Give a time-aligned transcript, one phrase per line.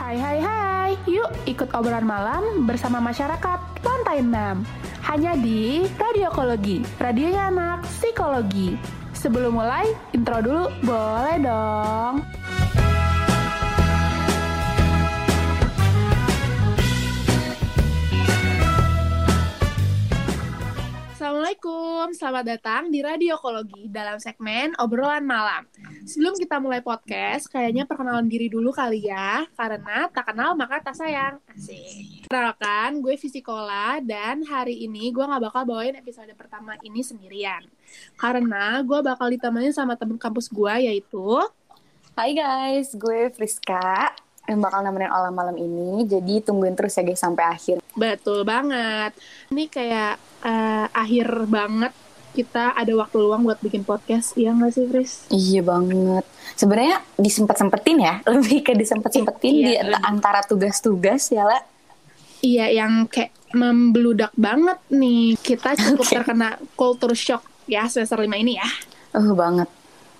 [0.00, 4.64] Hai hai hai, yuk ikut obrolan malam bersama masyarakat Lantai 6
[5.04, 8.80] Hanya di Radiokologi, radionya anak psikologi.
[9.12, 10.72] Sebelum mulai, intro dulu.
[10.88, 12.24] Boleh dong.
[21.12, 25.68] Assalamualaikum, selamat datang di Radiokologi dalam segmen obrolan malam.
[26.10, 30.98] Sebelum kita mulai podcast, kayaknya perkenalan diri dulu kali ya, karena tak kenal maka tak
[30.98, 31.38] sayang.
[31.46, 32.26] Asik.
[32.26, 37.62] Kenalkan, gue Fisikola dan hari ini gue gak bakal bawain episode pertama ini sendirian.
[38.18, 41.46] Karena gue bakal ditemenin sama temen kampus gue yaitu...
[42.18, 44.10] Hai guys, gue Friska
[44.50, 46.10] yang bakal nemenin Olah malam ini.
[46.10, 47.78] Jadi tungguin terus ya guys sampai akhir.
[47.94, 49.14] Betul banget.
[49.54, 51.94] Ini kayak uh, akhir banget
[52.30, 54.34] kita ada waktu luang buat bikin podcast.
[54.34, 55.12] Iya nggak sih, Fris?
[55.28, 56.24] Iya banget.
[56.54, 60.02] Sebenarnya disempet-sempetin ya, lebih ke disempet-sempetin Iya, di lebih.
[60.02, 61.62] antara tugas-tugas ya lah.
[62.40, 65.36] Iya, yang kayak membeludak banget nih.
[65.36, 66.14] Kita cukup Oke.
[66.16, 68.68] terkena culture shock ya semester 5 ini ya.
[69.12, 69.66] Oh banget.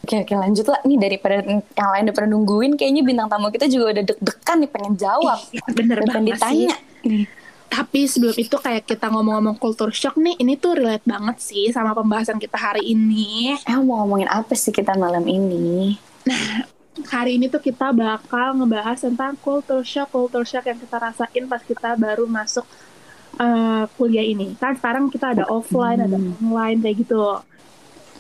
[0.01, 3.93] Oke oke lanjut lah nih daripada yang lain daripada nungguin kayaknya bintang tamu kita juga
[3.93, 5.39] udah deg-degan nih pengen jawab.
[5.47, 6.77] Iya, bener Udah pengen banget ditanya.
[7.05, 7.25] sih.
[7.71, 11.95] Tapi sebelum itu kayak kita ngomong-ngomong culture shock nih, ini tuh relate banget sih sama
[11.95, 13.55] pembahasan kita hari ini.
[13.63, 15.95] Eh mau ngomongin apa sih kita malam ini?
[17.15, 21.63] Hari ini tuh kita bakal ngebahas tentang culture shock, culture shock yang kita rasain pas
[21.63, 22.67] kita baru masuk
[23.39, 24.59] eh, kuliah ini.
[24.59, 27.39] Kan sekarang kita ada offline, ada online kayak gitu.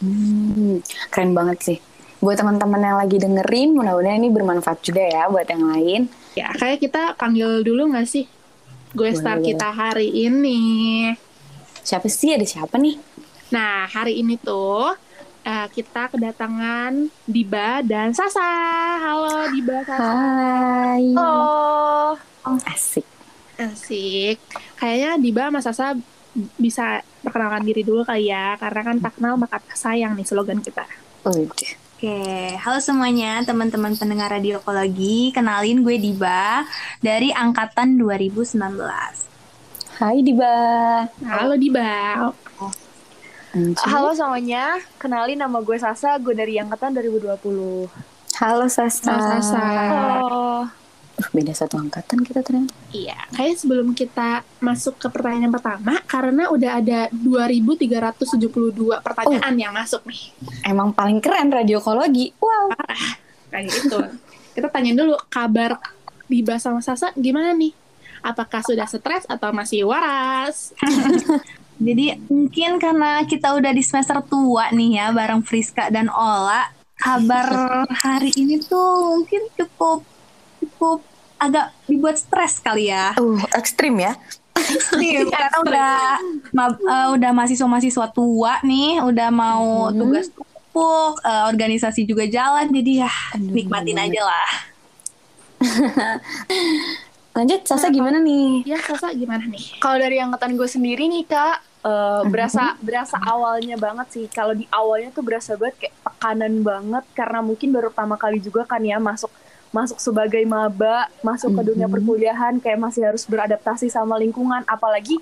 [0.01, 0.79] Hmm,
[1.11, 1.79] keren banget sih.
[2.23, 6.01] Buat teman-teman yang lagi dengerin, mudah-mudahan ini bermanfaat juga ya buat yang lain.
[6.39, 8.31] Ya, kayak kita panggil dulu nggak sih?
[8.91, 9.55] Gue star boleh.
[9.55, 10.61] kita hari ini.
[11.87, 12.35] Siapa sih?
[12.35, 12.99] Ada siapa nih?
[13.55, 14.99] Nah, hari ini tuh
[15.47, 18.51] eh, kita kedatangan Diba dan Sasa.
[18.99, 20.11] Halo Diba, Sasa.
[20.11, 21.15] Hai.
[21.15, 22.19] Oh,
[22.67, 23.07] Asik.
[23.63, 24.43] asik.
[24.83, 25.87] Kayaknya Diba sama Sasa
[26.59, 30.59] bisa perkenalkan diri dulu kali ya, karena kan tak kenal maka tak sayang nih slogan
[30.63, 30.87] kita.
[31.27, 31.90] Udah.
[32.01, 35.37] Oke, halo semuanya teman-teman pendengar radiokologi.
[35.37, 36.65] Kenalin gue Diba
[37.05, 38.57] dari angkatan 2019.
[40.01, 40.57] Hai Diba.
[41.29, 42.33] Halo Diba.
[43.53, 43.85] Anji.
[43.85, 47.93] Halo semuanya, kenalin nama gue Sasa, gue dari angkatan 2020.
[48.41, 49.13] Halo Sasa.
[49.13, 49.61] Halo, Sasa.
[49.93, 50.65] Oh,
[51.21, 52.73] Uh, beda satu angkatan kita ternyata.
[52.97, 60.01] Iya, kayak sebelum kita masuk ke pertanyaan pertama, karena udah ada 2372 pertanyaan yang masuk
[60.09, 60.33] nih.
[60.65, 62.33] Emang paling keren radiokologi.
[62.41, 62.73] Wow.
[63.53, 64.01] Kayak gitu.
[64.51, 65.79] kita tanya dulu kabar
[66.31, 67.75] Diba sama Sasa gimana nih?
[68.23, 70.71] Apakah sudah stres atau masih waras?
[71.87, 76.71] Jadi mungkin karena kita udah di semester tua nih ya bareng Friska dan Ola,
[77.03, 77.49] kabar
[78.07, 80.07] hari ini tuh mungkin cukup
[80.63, 81.03] cukup
[81.41, 83.17] agak dibuat stres kali ya.
[83.17, 84.13] Uh, ekstrim ya.
[84.95, 85.93] Iya, karena udah
[86.51, 89.97] ma- eh, udah mahasiswa-mahasiswa tua nih, udah mau Hmm.
[89.97, 94.07] tugas tumpuk, eh, organisasi juga jalan, jadi ya Aduh, nikmatin bener.
[94.07, 94.49] aja lah.
[97.31, 98.67] Lanjut Sasa gimana nih?
[98.67, 99.79] Ya, Sasa gimana nih?
[99.79, 104.25] kalau dari angkatan gue sendiri nih kak, eh, berasa berasa awalnya banget sih.
[104.29, 108.67] Kalau di awalnya tuh berasa banget kayak tekanan banget karena mungkin baru pertama kali juga
[108.67, 109.31] kan ya masuk
[109.71, 115.19] masuk sebagai maba, masuk ke dunia perkuliahan kayak masih harus beradaptasi sama lingkungan, apalagi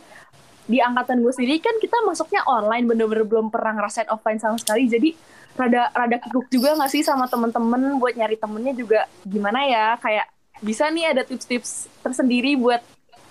[0.69, 4.89] di angkatan gue sendiri kan kita masuknya online bener-bener belum pernah ngerasain offline sama sekali.
[4.89, 5.17] Jadi
[5.57, 9.01] rada rada kikuk juga gak sih sama temen-temen buat nyari temennya juga?
[9.25, 9.97] Gimana ya?
[10.01, 10.29] Kayak
[10.61, 12.85] bisa nih ada tips-tips tersendiri buat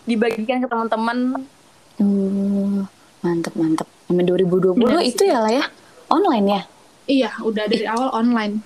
[0.09, 1.45] dibagikan ke teman-teman
[1.97, 2.85] Uh,
[3.25, 3.89] mantep mantep.
[4.05, 5.65] Sama 2020 Bener itu ya lah ya.
[6.13, 6.61] Online ya.
[7.07, 8.59] Iya, udah dari awal online.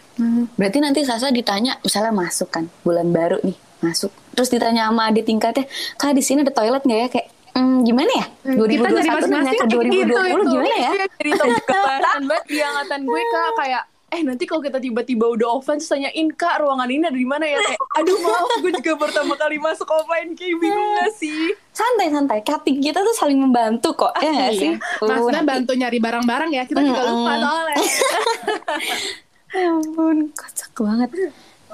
[0.57, 4.09] Berarti nanti Sasa ditanya misalnya masuk kan bulan baru nih masuk.
[4.33, 5.65] Terus ditanya sama adik tingkatnya,
[5.97, 7.07] kak di sini ada toilet nggak ya?
[7.09, 8.25] Kayak "Hmm, gimana ya?
[8.47, 10.91] Hmm, kita dari 2021 nanya ke 2020 gimana ya?
[11.19, 15.47] Jadi topik kebahasan banget di angkatan gue kak kayak eh nanti kalau kita tiba-tiba udah
[15.55, 18.93] offline terus tanyain kak ruangan ini ada di mana ya kayak aduh maaf gue juga
[18.99, 22.43] pertama kali masuk offline kayak bingung gak sih Santai santai.
[22.43, 24.75] Cutting kita tuh saling membantu kok ya nggak sih?
[24.99, 27.77] Uh, Maksudnya bantu nyari barang-barang ya, kita juga lupa soalnya.
[29.51, 31.11] Ya ampun, kocak banget.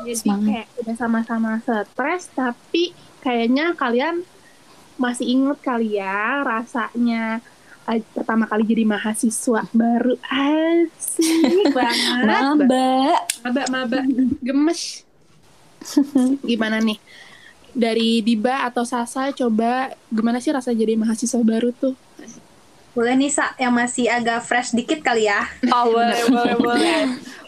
[0.02, 0.50] Jadi Semangat.
[0.50, 2.90] kayak udah sama-sama stres, tapi
[3.22, 4.26] kayaknya kalian
[4.98, 7.38] masih inget kali ya rasanya
[7.88, 12.28] pertama kali jadi mahasiswa baru asik banget.
[12.28, 12.92] Maba.
[13.48, 14.00] Maba, maba,
[14.44, 15.08] gemes.
[16.44, 17.00] Gimana nih?
[17.78, 21.96] Dari Diba atau Sasa coba gimana sih rasa jadi mahasiswa baru tuh?
[22.98, 25.46] Boleh nih Sa, yang masih agak fresh dikit kali ya.
[25.70, 26.98] Oh boleh boleh boleh.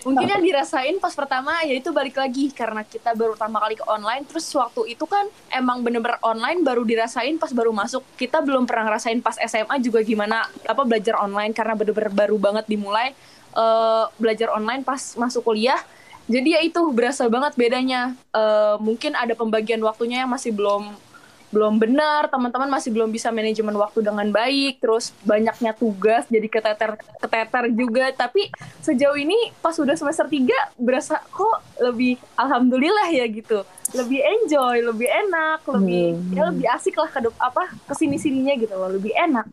[0.06, 4.30] Mungkin yang dirasain pas pertama yaitu balik lagi karena kita baru pertama kali ke online.
[4.30, 8.06] Terus waktu itu kan emang bener-bener online baru dirasain pas baru masuk.
[8.14, 12.70] Kita belum pernah ngerasain pas SMA juga gimana apa belajar online karena bener-bener baru banget
[12.70, 13.18] dimulai
[13.58, 15.82] eh, belajar online pas masuk kuliah.
[16.30, 18.14] Jadi ya itu berasa banget bedanya.
[18.38, 21.09] Eh, mungkin ada pembagian waktunya yang masih belum
[21.50, 26.98] belum benar, teman-teman masih belum bisa manajemen waktu dengan baik, terus banyaknya tugas jadi keteter
[27.18, 28.06] keteter juga.
[28.14, 28.54] Tapi
[28.86, 33.66] sejauh ini pas udah semester 3 berasa kok lebih alhamdulillah ya gitu.
[33.92, 36.34] Lebih enjoy, lebih enak, lebih Hmm.
[36.34, 39.46] ya lebih asik lah ke apa ke sini sininya gitu loh, lebih enak.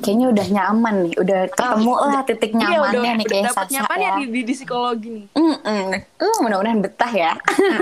[0.00, 4.16] Kayaknya udah nyaman nih, udah ketemu lah titik Iya, nyamannya nih kayak dapet nyamannya ya.
[4.16, 5.24] di, di, di psikologi nih.
[5.34, 5.86] Mm-mm.
[6.16, 7.32] Uh, mudah-mudahan betah ya.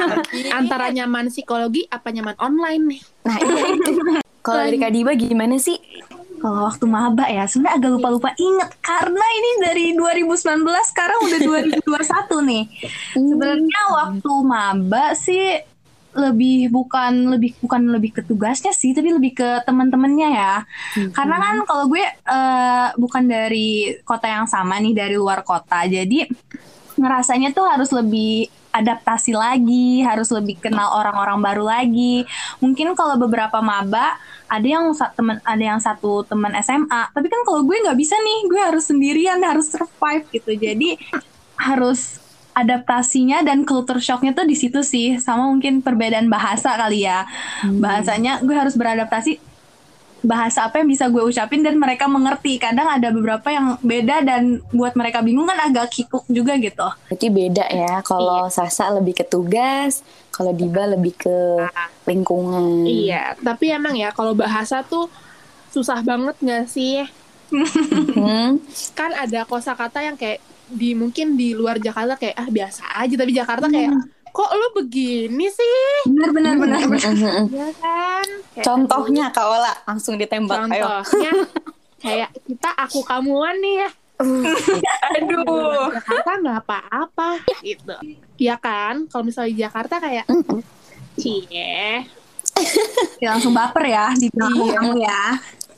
[0.58, 3.00] Antara nyaman psikologi apa nyaman online nih?
[3.22, 3.90] Nah iya itu.
[4.46, 5.76] Kalau dari Kak Diba gimana sih?
[6.38, 10.38] Kalau waktu maba ya, sebenarnya agak lupa-lupa inget karena ini dari 2019
[10.88, 11.38] sekarang udah
[11.82, 11.82] 2021
[12.46, 12.64] nih.
[13.12, 15.58] Sebenarnya waktu maba sih
[16.19, 20.55] lebih bukan lebih bukan lebih ke tugasnya sih, tapi lebih ke teman-temannya ya.
[21.15, 25.87] Karena kan kalau gue eh, bukan dari kota yang sama nih, dari luar kota.
[25.87, 26.26] Jadi
[26.99, 32.26] ngerasanya tuh harus lebih adaptasi lagi, harus lebih kenal orang-orang baru lagi.
[32.61, 34.19] Mungkin kalau beberapa maba
[34.49, 38.38] ada yang temen ada yang satu teman SMA, tapi kan kalau gue nggak bisa nih,
[38.50, 40.53] gue harus sendirian, harus survive gitu.
[40.59, 40.99] Jadi
[41.59, 42.27] harus
[42.58, 47.25] adaptasinya dan culture shocknya tuh di situ sih, sama mungkin perbedaan bahasa kali ya.
[47.64, 49.38] Bahasanya gue harus beradaptasi
[50.19, 52.58] bahasa apa yang bisa gue ucapin dan mereka mengerti.
[52.58, 56.88] Kadang ada beberapa yang beda dan buat mereka bingung kan agak kikuk juga gitu.
[57.10, 58.02] Berarti beda ya.
[58.02, 60.02] Kalau Sasa lebih ke tugas,
[60.34, 61.37] kalau Diba lebih ke
[62.11, 62.82] lingkungan.
[62.87, 65.06] Iya, tapi emang ya kalau bahasa tuh
[65.70, 67.06] susah banget nggak sih?
[68.19, 68.61] Hmm.
[68.93, 73.32] Kan ada kosakata yang kayak di mungkin di luar Jakarta kayak ah biasa aja, tapi
[73.32, 73.93] Jakarta kayak
[74.29, 75.75] kok lu begini sih?
[76.06, 76.81] Benar benar benar.
[76.85, 77.12] benar.
[77.50, 78.26] Ya kan?
[78.55, 80.69] Kayak, Contohnya Kak Ola langsung ditembak.
[80.69, 81.03] Ayo.
[81.03, 81.32] Contohnya
[81.99, 83.91] kayak kita aku kamuan nih ya.
[85.15, 85.91] Aduh.
[85.94, 87.29] Jakarta nggak apa-apa
[87.62, 87.94] gitu.
[88.37, 89.06] Iya kan?
[89.09, 90.26] Kalau misalnya di Jakarta kayak
[91.17, 92.03] cie.
[93.19, 94.75] Ya, langsung baper ya di belakang Iya.
[94.79, 95.23] kamu ya.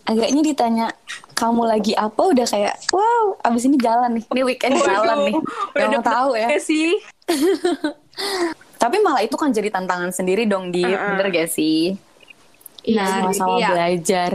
[0.05, 0.87] Agaknya ditanya
[1.41, 5.37] kamu lagi apa udah kayak wow abis ini jalan nih ini weekend jalan nih
[5.73, 7.01] udah mau tahu ya sih.
[8.83, 11.17] tapi malah itu kan jadi tantangan sendiri dong di Uh-uh.
[11.17, 11.97] bener gak sih
[12.89, 13.69] Nah, sama-sama iya.
[13.77, 14.33] belajar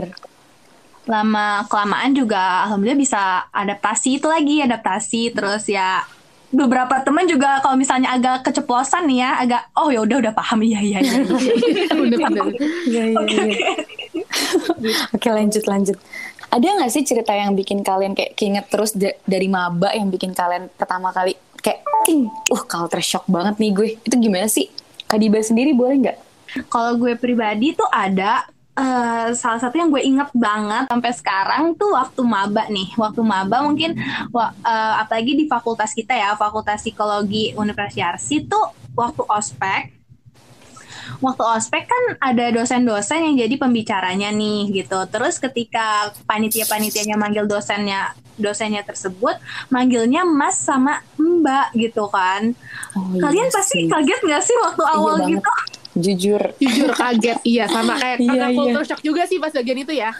[1.06, 6.02] Lama kelamaan juga alhamdulillah bisa adaptasi itu lagi, adaptasi terus ya
[6.50, 10.66] beberapa teman juga kalau misalnya agak keceplosan nih ya, agak oh ya udah udah paham
[10.66, 11.14] iya iya iya.
[12.90, 13.54] Iya, iya, iya.
[15.14, 15.98] Oke lanjut lanjut.
[16.56, 20.32] Ada nggak sih cerita yang bikin kalian kayak keinget terus da- dari maba yang bikin
[20.32, 23.88] kalian pertama kali kayak, "Ting, uh culture shock banget nih gue.
[24.00, 24.72] Itu gimana sih?
[25.04, 26.18] Kadiba sendiri boleh nggak?
[26.72, 31.92] Kalau gue pribadi tuh ada eh, salah satu yang gue inget banget sampai sekarang tuh
[31.92, 32.88] waktu maba nih.
[32.96, 39.95] Waktu maba mungkin eh, apalagi di fakultas kita ya, Fakultas Psikologi Universitas tuh waktu ospek
[41.18, 44.98] waktu ospek kan ada dosen-dosen yang jadi pembicaranya nih gitu.
[45.06, 52.52] Terus ketika panitia-panitianya manggil dosennya dosennya tersebut manggilnya Mas sama Mbak gitu kan.
[52.92, 53.88] Oh, Kalian iya pasti sih.
[53.88, 55.40] kaget gak sih waktu awal banget.
[55.40, 55.52] gitu?
[55.96, 56.42] Jujur.
[56.60, 58.56] Jujur kaget, iya sama kayak Iya, karena iya.
[58.60, 60.12] culture shock juga sih pas bagian itu ya.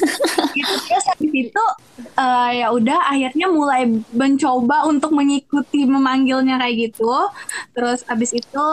[0.56, 1.64] gitu terus habis itu
[2.16, 7.12] eh, ya udah akhirnya mulai mencoba untuk mengikuti memanggilnya kayak gitu
[7.72, 8.66] terus habis itu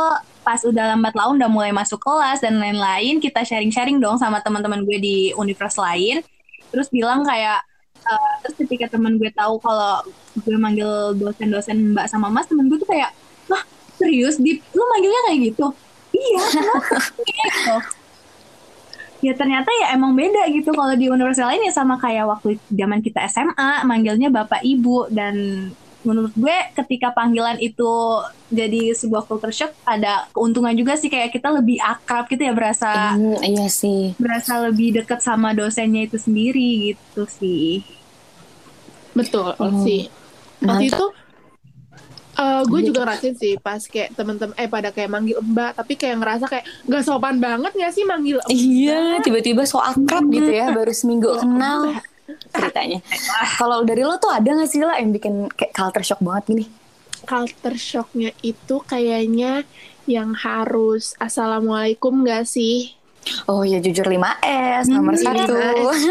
[0.46, 4.86] pas udah lambat laun udah mulai masuk kelas dan lain-lain kita sharing-sharing dong sama teman-teman
[4.86, 6.22] gue di universitas lain.
[6.70, 7.66] Terus bilang kayak
[8.06, 10.06] eh, terus ketika teman gue tahu kalau
[10.38, 13.10] gue manggil dosen-dosen mbak sama mas temen gue tuh kayak
[13.50, 13.66] wah
[13.98, 15.68] serius di lu manggilnya kayak gitu?
[16.14, 16.44] Iya
[17.26, 17.76] gitu.
[19.26, 23.02] Ya ternyata ya emang beda gitu kalau di universitas lain ya sama kayak waktu zaman
[23.02, 25.34] kita SMA manggilnya bapak ibu dan
[26.06, 27.90] menurut gue ketika panggilan itu
[28.48, 33.12] jadi sebuah culture shock ada keuntungan juga sih kayak kita lebih akrab gitu ya berasa
[33.12, 34.14] Hmm, iya sih.
[34.16, 37.82] berasa lebih deket sama dosennya itu sendiri gitu sih
[39.12, 39.82] Betul Oh.
[39.82, 40.12] sih.
[40.60, 41.06] Waktu itu
[42.36, 42.86] eh gue Iya.
[42.86, 46.66] juga ngerasain sih pas kayak temen-temen eh pada kayak manggil mbak tapi kayak ngerasa kayak
[46.84, 48.52] nggak sopan banget gak sih manggil mbak?
[48.52, 51.96] Iya, tiba-tiba so akrab gitu ya, baru seminggu kenal
[52.52, 53.00] ceritanya.
[53.56, 56.66] Kalau dari lo tuh ada gak sih lah yang bikin kayak culture shock banget gini?
[57.22, 59.66] culture shocknya itu kayaknya
[60.06, 62.94] yang harus assalamualaikum gak sih
[63.44, 65.58] Oh ya jujur 5S nomor Hmm, satu.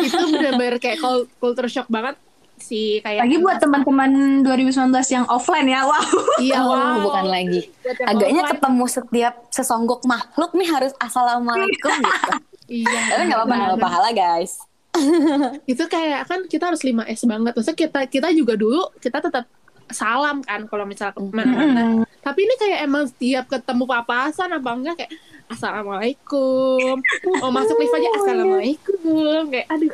[0.02, 2.18] itu bener-bener kayak cul- culture shock banget
[2.56, 4.10] sih kayak Lagi buat teman-teman
[4.42, 4.74] 2019
[5.08, 6.02] yang offline ya, wow.
[6.40, 6.98] iya oh, wow.
[7.00, 7.70] bukan lagi.
[8.00, 8.50] Agaknya offline.
[8.52, 12.30] ketemu setiap sesonggok makhluk nih harus assalamualaikum gitu.
[12.72, 14.58] iya Tapi nggak apa-apa, nggak apa-apa pahala guys.
[15.72, 17.52] itu kayak kan kita harus 5S banget.
[17.54, 19.44] Maksudnya kita kita juga dulu kita tetap
[19.92, 24.94] salam kan kalau misalnya ke mana-mana tapi ini kayak emang setiap ketemu papasan apa enggak
[24.96, 25.12] kayak
[25.52, 26.96] assalamualaikum.
[27.44, 29.52] Mau masuk lift aja assalamualaikum.
[29.52, 29.92] Kayak aduh.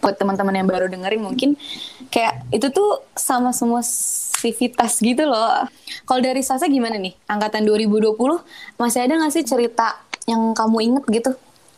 [0.00, 1.60] Buat teman-teman yang baru dengerin mungkin
[2.08, 5.68] kayak itu tuh sama semua civitas gitu loh.
[6.08, 7.12] Kalau dari Sasa gimana nih?
[7.28, 8.16] Angkatan 2020
[8.80, 11.30] masih ada nggak sih cerita yang kamu inget gitu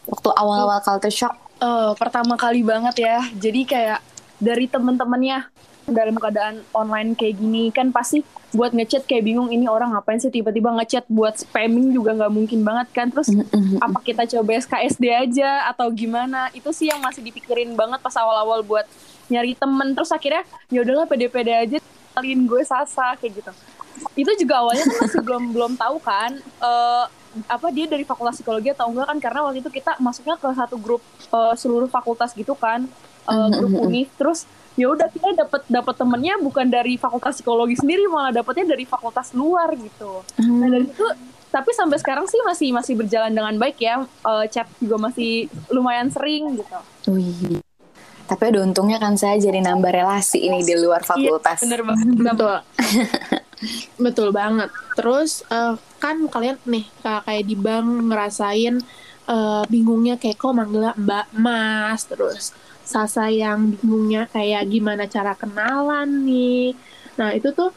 [0.09, 1.35] waktu awal-awal culture shock?
[1.63, 3.19] Eh, pertama kali banget ya.
[3.33, 4.01] Jadi kayak
[4.43, 5.49] dari temen-temennya
[5.85, 8.25] dalam keadaan online kayak gini kan pasti
[8.57, 12.61] buat ngechat kayak bingung ini orang ngapain sih tiba-tiba ngechat buat spamming juga nggak mungkin
[12.65, 13.07] banget kan?
[13.13, 13.33] Terus
[13.81, 16.49] apa kita coba SKSD aja atau gimana?
[16.57, 18.87] Itu sih yang masih dipikirin banget pas awal-awal buat
[19.29, 19.93] nyari temen.
[19.93, 20.43] Terus akhirnya
[20.73, 21.77] ya udahlah pede-pede aja
[22.15, 23.53] kalian gue sasa kayak gitu.
[24.15, 27.05] Itu juga awalnya kan masih belum belum tahu kan eh,
[27.51, 30.77] apa dia dari fakultas psikologi atau enggak kan karena waktu itu kita masuknya ke satu
[30.79, 32.87] grup eh, seluruh fakultas gitu kan
[33.29, 34.09] eh, grup univ.
[34.15, 38.85] Terus ya udah kita dapat dapat temennya bukan dari fakultas psikologi sendiri malah dapetnya dari
[38.87, 40.23] fakultas luar gitu.
[40.43, 41.07] Nah dari itu
[41.55, 46.09] tapi sampai sekarang sih masih masih berjalan dengan baik ya Eh, chat juga masih lumayan
[46.11, 46.79] sering gitu.
[47.13, 47.61] Wih.
[48.25, 51.61] Tapi ada untungnya kan saya jadi nambah relasi ini di luar fakultas.
[51.61, 52.07] Iya, bener banget.
[52.17, 52.57] Betul
[53.97, 54.69] betul banget
[54.99, 58.75] terus eh, kan kalian nih kayak di bank ngerasain
[59.29, 62.53] eh, bingungnya kayak kok manggilnya mbak mas terus
[62.85, 66.77] Sasa yang bingungnya kayak gimana cara kenalan nih
[67.17, 67.73] nah itu tuh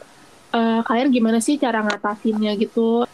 [0.52, 3.08] eh, kalian gimana sih cara ngatasinnya gitu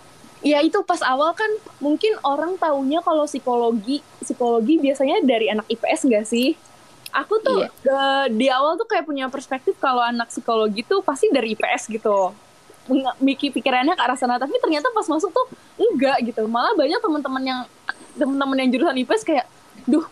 [0.45, 1.49] Ya itu pas awal kan
[1.81, 6.53] mungkin orang taunya kalau psikologi psikologi biasanya dari anak IPS nggak sih?
[7.17, 7.73] Aku tuh Iya.
[7.89, 12.37] eh, di awal tuh kayak punya perspektif kalau anak psikologi tuh pasti dari IPS gitu.
[13.21, 15.47] Mikir pikirannya ke arah sana tapi ternyata pas masuk tuh
[15.81, 16.45] enggak gitu.
[16.45, 17.61] Malah banyak teman-teman yang
[18.15, 19.47] teman-teman yang jurusan IPS kayak,
[19.89, 20.05] duh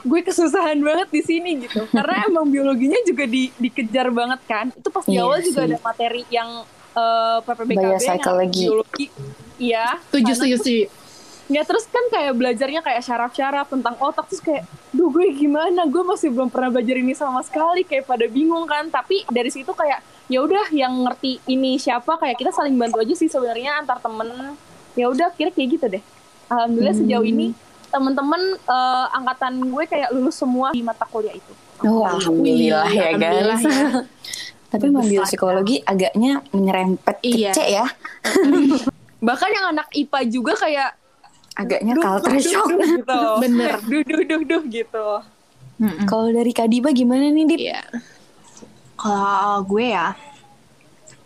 [0.00, 1.84] gue kesusahan banget di sini gitu.
[1.96, 4.66] Karena emang biologinya juga di, dikejar banget kan.
[4.72, 5.68] Itu pas di Iya awal juga sih.
[5.68, 6.50] ada materi yang
[6.96, 9.06] eh, PPBKB yang biologi.
[9.60, 10.00] Iya.
[10.08, 10.88] tujuh tujuh tujuh
[11.50, 15.82] Ya terus kan kayak belajarnya kayak syaraf-syaraf tentang otak terus kayak, duh gue gimana?
[15.90, 18.86] Gue masih belum pernah belajar ini sama sekali kayak pada bingung kan.
[18.86, 19.98] Tapi dari situ kayak
[20.30, 24.54] ya udah yang ngerti ini siapa kayak kita saling bantu aja sih sebenarnya antar temen.
[24.94, 26.02] Ya udah kira kayak gitu deh.
[26.46, 27.50] Alhamdulillah sejauh ini
[27.90, 31.52] teman-teman eh, angkatan gue kayak lulus semua di mata kuliah itu.
[31.80, 33.66] Oh, alhamdulillah ya alhamdulillah guys.
[33.66, 33.88] ya.
[34.70, 37.50] Tapi mengambil psikologi agaknya menyerempet Iya.
[37.50, 37.86] kece ya.
[39.26, 40.90] Bahkan yang anak IPA juga kayak
[41.50, 42.68] Agaknya duh, culture duh, shock.
[42.70, 43.20] duh, gitu.
[43.42, 43.74] Bener.
[43.82, 45.06] Duh duh duh duh gitu.
[46.06, 47.58] Kalau dari Kadiba gimana nih, Dip?
[47.58, 47.80] Iya.
[49.00, 50.12] Kalau gue ya,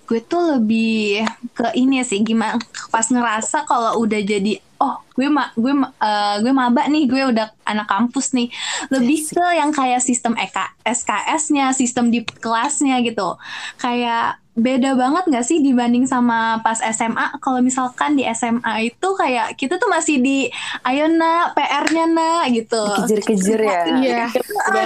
[0.05, 1.25] gue tuh lebih
[1.57, 2.61] ke ini sih gimana
[2.93, 7.23] pas ngerasa kalau udah jadi oh gue ma gue ma- eh, gue maba nih gue
[7.33, 8.53] udah anak kampus nih.
[8.93, 13.41] Lebih ke yang kayak sistem EK SKS-nya sistem di kelasnya gitu.
[13.81, 19.59] Kayak beda banget nggak sih dibanding sama pas SMA kalau misalkan di SMA itu kayak
[19.59, 20.47] kita tuh masih di
[20.87, 23.81] ayo nak PR-nya nak gitu Kejer-kejer ya.
[23.99, 24.25] Iya.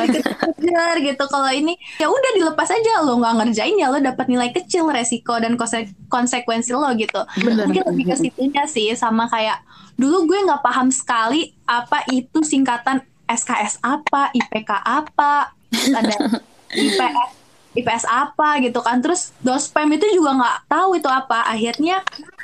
[0.08, 4.48] Dikejar gitu kalau ini ya udah dilepas aja lo nggak ngerjain ya lo dapat nilai
[4.56, 7.68] kecil resiko dan konse- konsekuensi lo gitu Bener.
[7.68, 9.60] mungkin lebih ke situnya sih sama kayak
[10.00, 15.52] dulu gue nggak paham sekali apa itu singkatan SKS apa IPK apa
[15.92, 16.14] ada
[16.72, 19.00] IPS IPS apa gitu kan.
[19.02, 21.48] Terus dospem itu juga nggak tahu itu apa.
[21.48, 22.00] Akhirnya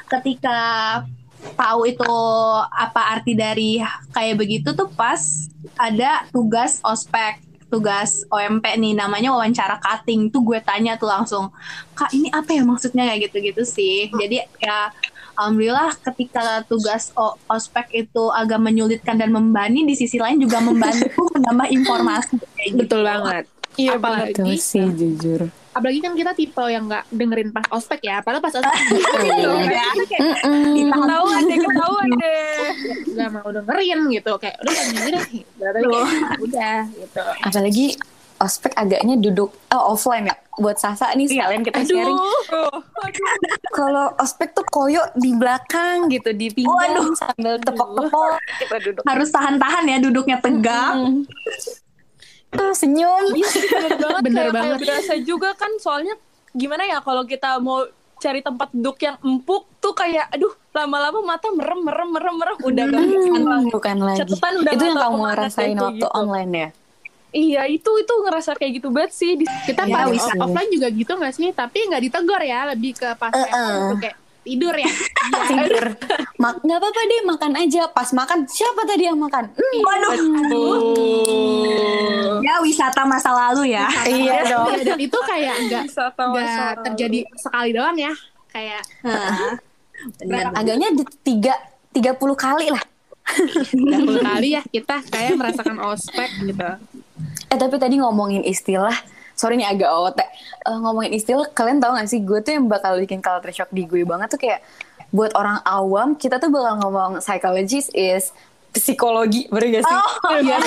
[0.09, 0.59] ketika
[1.55, 2.15] tahu itu
[2.73, 3.71] apa arti dari
[4.13, 5.21] kayak begitu tuh pas
[5.77, 7.41] ada tugas ospek
[7.73, 10.31] tugas OMP nih namanya wawancara cutting.
[10.31, 11.51] Tuh gue tanya tuh langsung
[11.99, 13.03] kak ini apa ya maksudnya?
[13.11, 14.15] Kayak gitu-gitu sih.
[14.15, 14.95] Jadi ya
[15.35, 21.11] alhamdulillah ketika tugas o- ospek itu agak menyulitkan dan membani di sisi lain juga membantu
[21.35, 22.39] menambah informasi.
[22.39, 22.79] Kayak gitu.
[22.87, 25.41] betul banget Iya apalagi Betul sih, jujur.
[25.71, 28.79] apalagi kan kita tipe yang nggak dengerin pas ospek ya padahal pas ospek
[29.27, 29.89] Gitu, ya.
[30.23, 30.87] Mm-mm.
[30.87, 32.69] Ketahuan deh, ketahuan deh.
[33.11, 34.75] nggak mau dengerin gitu kayak udah
[35.59, 37.87] Berarti kayak, udah gitu Apalagi
[38.37, 40.37] ospek agaknya duduk oh, offline ya.
[40.55, 42.15] Buat Sasa nih sekalian kita sharing.
[42.15, 42.71] Aduh,
[43.03, 43.31] aduh.
[43.73, 47.11] Kalau ospek tuh koyo di belakang gitu, di pinggang Waduh.
[47.15, 49.03] sambil tepok-tepok kita duduk.
[49.03, 50.95] harus tahan-tahan ya duduknya tegak.
[52.57, 53.25] Ah, senyum.
[53.31, 54.77] Iya bener banget Bener kayak, banget.
[54.77, 56.15] kayak berasa juga kan soalnya
[56.51, 57.83] gimana ya kalau kita mau
[58.17, 62.85] cari tempat duduk yang empuk tuh kayak aduh lama-lama mata merem merem merem merem udah
[62.87, 64.19] gak bisa Hmm, bukan lagi.
[64.23, 66.09] Catatan udah Itu nggak yang kamu ke mana rasain kayak waktu gitu.
[66.15, 66.69] online ya?
[67.35, 69.35] iya itu itu ngerasa kayak gitu banget sih
[69.67, 71.51] Kita Iya, pas offline juga gitu gak sih?
[71.51, 74.87] Tapi nggak ditegur ya, lebih ke pas uh gitu kayak tidur ya.
[75.51, 75.97] Tidur.
[76.37, 77.89] Mak nggak apa-apa deh makan aja.
[77.89, 79.49] Pas makan siapa tadi yang makan?
[79.51, 80.79] Hmm, Waduh.
[82.45, 83.89] Ya wisata masa lalu ya.
[84.05, 84.77] iya dong.
[84.77, 88.13] Iya, dan itu kayak nggak nggak terjadi sekali doang ya.
[88.53, 88.85] Kayak.
[90.21, 90.53] Bener.
[90.53, 91.55] Agaknya di tiga
[91.91, 92.85] tiga puluh kali lah.
[93.25, 96.61] 30 kali ya kita kayak merasakan ospek gitu.
[97.49, 98.93] Eh tapi tadi ngomongin istilah,
[99.35, 100.27] sorry nih agak awet ya.
[100.71, 103.85] Eh, ngomongin istilah, kalian tahu gak sih gue tuh yang bakal bikin culture shock di
[103.85, 104.63] gue banget tuh kayak
[105.15, 108.35] buat orang awam kita tuh bakal ngomong psychologist is
[108.75, 109.95] psikologi, bener gak sih?
[109.95, 110.59] Oh, iya,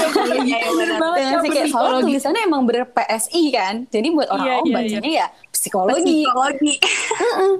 [0.47, 0.95] iya, bener.
[0.95, 2.07] banget ya, sih kayak soalnya psikologi.
[2.07, 6.17] tulisannya emang bener PSI kan, jadi buat orang Iya, awam iya, bacanya ya psikologi.
[6.23, 6.73] Psikologi.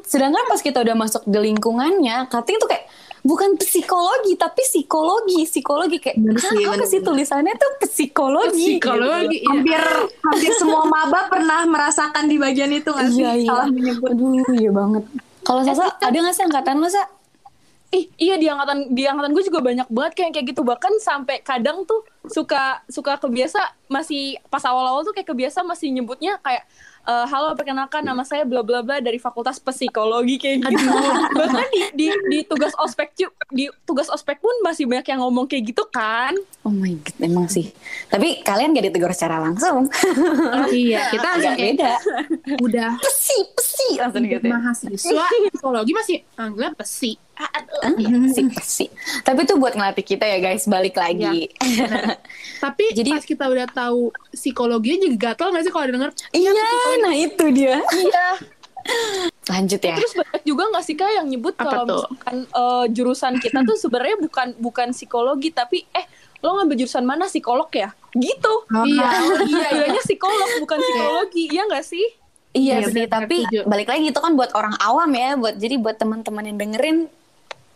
[0.08, 2.88] Sedangkan pas kita udah masuk di lingkungannya, cutting tuh kayak
[3.28, 7.04] bukan psikologi tapi psikologi, psikologi kayak Bener "Hah, sih, bener, bener.
[7.04, 8.80] tulisannya tuh psikologi.
[8.80, 9.38] Psikologi.
[9.44, 9.50] iya.
[9.52, 9.82] Hampir
[10.24, 13.28] hampir semua maba pernah merasakan di bagian itu nggak sih?
[13.28, 13.52] Iya iya.
[13.52, 14.10] Salah menyebut.
[14.16, 15.04] Aduh iya banget.
[15.44, 17.04] Kalau Sasa ada nggak sih angkatan lo Sa?
[17.88, 21.40] Ih, iya di angkatan di angkatan gue juga banyak banget kayak kayak gitu bahkan sampai
[21.40, 26.68] kadang tuh suka suka kebiasa masih pas awal-awal tuh kayak kebiasa masih nyebutnya kayak
[27.08, 30.92] eh, halo perkenalkan nama saya bla bla bla dari Fakultas Psikologi kayak gitu.
[31.34, 35.48] bahkan di, di di tugas ospek cu- di tugas ospek pun masih banyak yang ngomong
[35.48, 36.36] kayak gitu kan.
[36.62, 37.72] Oh my god emang sih.
[38.08, 39.88] Tapi kalian gak ditegur secara langsung.
[40.68, 41.92] Iya, kita langsung beda.
[42.60, 44.44] udah Pesi pesi langsung gitu.
[44.44, 44.52] ya.
[44.52, 45.26] mahasiswa
[45.56, 46.76] psikologi masih anggap.
[47.38, 47.80] Ah, aduh.
[47.86, 48.86] Ah, iya, pesi pesi.
[49.22, 51.48] Tapi itu buat ngelatih kita ya guys balik lagi.
[52.66, 56.52] Tapi Jadi- pas kita udah tahu psikologi juga gatel gak sih kalau denger iya,
[57.00, 57.78] nah itu dia.
[57.78, 58.28] Iya.
[59.52, 59.96] Lanjut ya.
[59.96, 62.02] Terus banyak juga nggak sih kak yang nyebut Apa kalau tuh?
[62.08, 66.06] misalkan eh, jurusan kita tuh sebenarnya bukan bukan psikologi tapi eh
[66.40, 67.92] lo ngambil jurusan mana psikolog ya?
[68.14, 68.54] Gitu.
[68.88, 72.06] Iya, Oh, iya, bilangnya psikolog bukan psikologi, iya nggak sih?
[72.58, 73.60] Iya, Iya, sih, benar, tapi setuju.
[73.64, 76.98] balik lagi itu kan buat orang awam ya, buat jadi buat teman-teman yang dengerin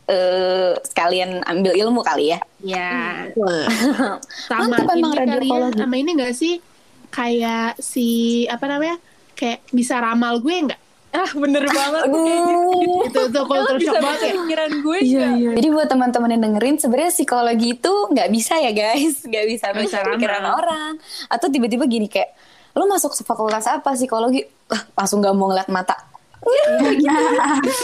[0.06, 2.40] eh sekalian ambil ilmu kali ya.
[2.60, 3.30] Ya.
[4.50, 6.60] Sama Mantap ini kali ya, sama ini gak sih
[7.08, 8.08] kayak si
[8.48, 8.98] apa namanya
[9.34, 10.82] kayak bisa ramal gue nggak?
[11.12, 12.08] Ah bener banget.
[12.08, 13.04] Aduh.
[13.04, 14.34] Itu tuh culture bisa shock banget ya.
[14.34, 15.52] pikiran gue Iya, iya.
[15.56, 19.84] Jadi buat teman-teman yang dengerin sebenarnya psikologi itu nggak bisa ya guys, nggak bisa baca
[19.84, 20.56] bisa pikiran ramal.
[20.56, 20.92] orang.
[21.28, 22.32] Atau tiba-tiba gini kayak,
[22.76, 24.48] lo masuk fakultas apa psikologi?
[24.72, 25.96] Lah, langsung nggak mau ngeliat mata.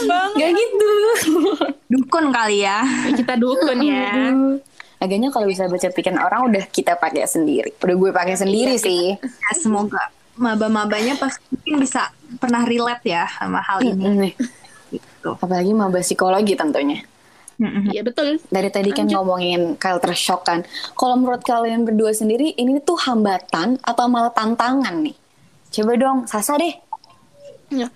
[0.08, 0.36] banget.
[0.40, 0.90] Gak gitu.
[1.86, 2.82] Dukun kali ya.
[3.14, 4.34] Kita dukun ya.
[4.98, 7.70] Agaknya kalau bisa baca pikiran orang udah kita pakai sendiri.
[7.78, 9.14] Udah gue pakai sendiri sih.
[9.14, 12.10] Ya, semoga maba-mabanya pasti mungkin bisa
[12.42, 14.34] pernah relate ya sama hal ini.
[14.90, 15.30] Gitu.
[15.38, 17.06] Apalagi maba psikologi tentunya.
[17.58, 17.90] Mm-mm.
[17.90, 18.38] Iya betul.
[18.54, 20.62] Dari tadi kan ngomongin culture shock kan.
[20.94, 25.16] Kalau menurut kalian berdua sendiri, ini tuh hambatan atau malah tantangan nih?
[25.74, 26.74] Coba dong, Sasa deh.
[27.74, 27.90] Ya.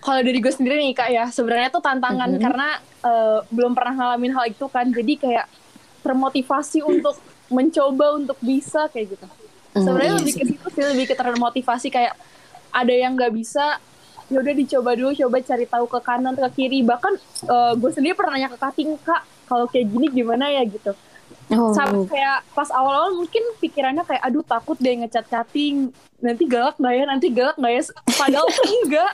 [0.00, 4.32] Kalau dari gue sendiri nih kak ya, sebenarnya tuh tantangan karena eh, belum pernah ngalamin
[4.32, 5.46] hal itu kan, jadi kayak
[6.00, 7.18] termotivasi untuk
[7.52, 9.26] mencoba untuk bisa kayak gitu.
[9.76, 12.14] Hmm, Sebenarnya iya lebih ke situ sih, lebih ke termotivasi kayak
[12.70, 13.76] ada yang nggak bisa,
[14.30, 16.80] ya udah dicoba dulu, coba cari tahu ke kanan ke kiri.
[16.86, 17.12] Bahkan
[17.44, 20.94] eh, gue sendiri pernah nanya ke Kating kak, kalau kayak gini gimana ya gitu.
[21.50, 21.74] Oh.
[21.74, 25.90] Sampai kayak pas awal-awal mungkin pikirannya kayak aduh takut deh ngecat chatting
[26.22, 28.46] nanti galak nggak ya nanti galak nggak ya padahal
[28.84, 29.12] enggak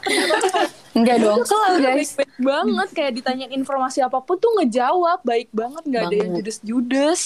[0.97, 2.17] Enggak dong, selalu guys.
[2.17, 6.31] baik, baik banget kayak ditanyain informasi apa pun tuh ngejawab baik banget nggak ada yang
[6.41, 7.21] judes-judes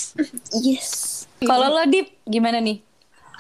[0.59, 0.90] Yes.
[1.40, 2.83] Kalau lo Dip, gimana nih?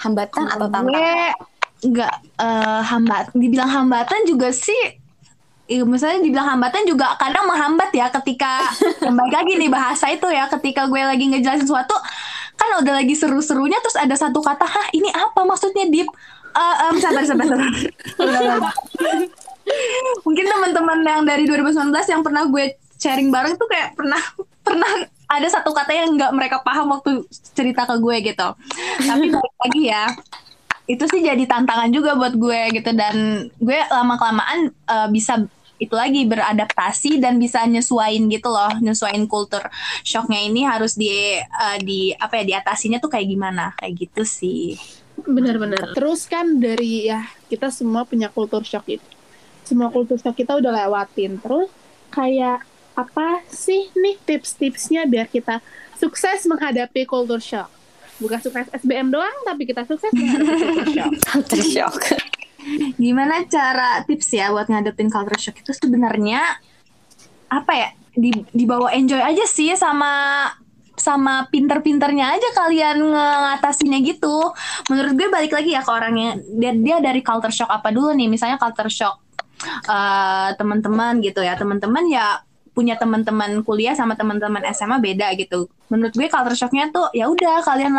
[0.00, 1.34] Hambatan atau tantangan?
[1.80, 5.00] Nggak eh, hambat, dibilang hambatan juga sih.
[5.70, 8.66] Iya, misalnya dibilang hambatan juga kadang menghambat ya ketika
[9.06, 11.94] kembali lagi nih bahasa itu ya ketika gue lagi ngejelasin sesuatu
[12.58, 16.10] kan udah lagi seru-serunya terus ada satu kata hah ini apa maksudnya deep
[16.50, 17.62] Eh, em, sabar sabar sabar.
[20.26, 24.18] Mungkin teman-teman yang dari 2019 yang pernah gue sharing bareng tuh kayak pernah
[24.66, 24.90] pernah
[25.30, 27.22] ada satu kata yang nggak mereka paham waktu
[27.54, 28.48] cerita ke gue gitu.
[28.98, 30.04] Tapi balik lagi ya
[30.90, 34.74] itu sih jadi tantangan juga buat gue gitu dan gue lama kelamaan
[35.14, 35.46] bisa
[35.80, 39.64] itu lagi beradaptasi dan bisa nyesuain gitu loh nyesuain kultur
[40.02, 44.76] shocknya ini harus di eh, di apa ya diatasinya tuh kayak gimana kayak gitu sih
[45.26, 45.92] Bener-bener.
[45.92, 49.08] Terus kan dari ya kita semua punya kultur shock itu.
[49.66, 51.36] Semua kultur shock kita udah lewatin.
[51.40, 51.68] Terus
[52.08, 52.64] kayak
[52.96, 55.60] apa sih nih tips-tipsnya biar kita
[55.96, 57.68] sukses menghadapi kultur shock?
[58.20, 60.12] Bukan sukses SBM doang, tapi kita sukses.
[61.24, 62.20] Culture shock.
[63.00, 66.60] Gimana cara tips ya buat ngadepin culture shock itu sebenarnya
[67.48, 67.90] apa ya?
[68.12, 70.44] Di, dibawa enjoy aja sih sama
[71.00, 74.52] sama pinter-pinternya aja kalian ngatasinnya gitu.
[74.92, 78.28] Menurut gue balik lagi ya ke orangnya dia dia dari culture shock apa dulu nih?
[78.28, 79.16] Misalnya culture shock
[79.88, 81.56] uh, teman-teman gitu ya.
[81.56, 82.44] Teman-teman ya
[82.80, 85.68] punya teman-teman kuliah sama teman-teman SMA beda gitu.
[85.92, 87.92] Menurut gue culture shocknya tuh ya udah kalian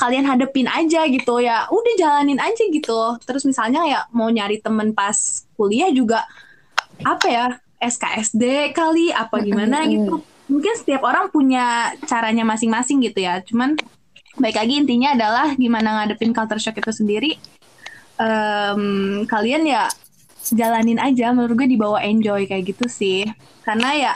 [0.00, 1.68] kalian hadepin aja gitu ya.
[1.68, 3.20] Udah jalanin aja gitu.
[3.28, 6.24] Terus misalnya ya mau nyari temen pas kuliah juga
[7.04, 10.24] apa ya SKSD kali apa gimana gitu.
[10.48, 13.44] Mungkin setiap orang punya caranya masing-masing gitu ya.
[13.44, 13.76] Cuman
[14.40, 17.36] baik lagi intinya adalah gimana ngadepin culture shock itu sendiri.
[18.16, 19.92] Um, kalian ya
[20.56, 23.28] jalanin aja menurut gue dibawa enjoy kayak gitu sih
[23.66, 24.12] karena ya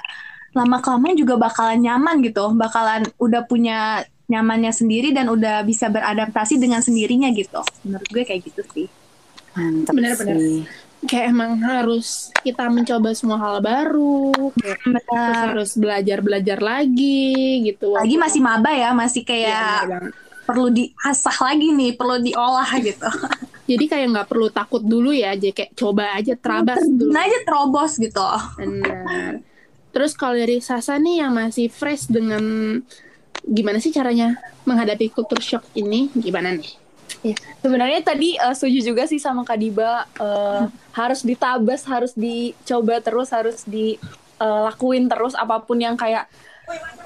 [0.55, 2.55] lama kelamaan juga bakalan nyaman gitu.
[2.55, 7.59] Bakalan udah punya nyamannya sendiri dan udah bisa beradaptasi dengan sendirinya gitu.
[7.83, 8.87] Menurut gue kayak gitu sih.
[9.55, 10.39] Mantap Bener-bener.
[10.39, 10.63] sih.
[11.01, 14.31] Kayak emang harus kita mencoba semua hal baru.
[14.55, 15.35] Kayak terus Benar.
[15.51, 17.31] harus belajar belajar lagi
[17.67, 17.99] gitu.
[17.99, 20.13] Lagi masih maba ya masih kayak bener banget.
[20.47, 23.07] perlu diasah lagi nih perlu diolah gitu
[23.71, 27.39] jadi kayak nggak perlu takut dulu ya jadi kayak coba aja terabas dulu nah aja
[27.47, 28.27] terobos gitu
[28.59, 29.39] Benar.
[29.91, 32.43] Terus kalau dari Sasa nih yang masih fresh dengan
[33.43, 36.11] gimana sih caranya menghadapi culture shock ini?
[36.15, 36.71] Gimana nih?
[37.61, 40.63] Sebenarnya tadi eh, setuju juga sih sama Kak Diba eh,
[40.95, 46.31] harus ditabas, harus dicoba terus, harus dilakuin terus apa pun yang kayak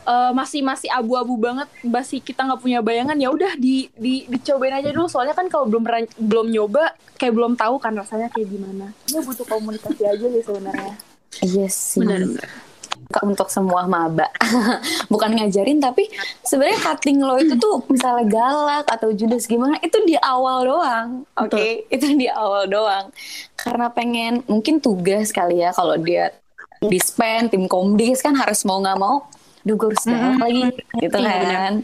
[0.05, 4.77] eh, masih masih abu-abu banget, masih kita nggak punya bayangan ya udah di, di dicobain
[4.77, 5.09] aja dulu.
[5.09, 5.85] Soalnya kan kalau belum
[6.21, 8.93] belum nyoba kayak belum tahu kan rasanya kayak gimana.
[9.09, 10.95] Ini butuh komunikasi aja sih sebenarnya.
[11.43, 12.75] iya sih Benar-benar.
[13.13, 14.27] Kak, untuk semua maba
[15.13, 16.09] bukan ngajarin tapi
[16.41, 21.91] sebenarnya cutting lo itu tuh misalnya galak atau judes gimana itu di awal doang oke
[21.93, 23.13] itu di awal doang
[23.55, 26.33] karena pengen mungkin tugas kali ya kalau dia
[26.89, 29.25] dispen tim komdis kan harus mau nggak mau
[29.65, 30.63] duh gue harus galak lagi
[31.01, 31.75] gitu Iya, kan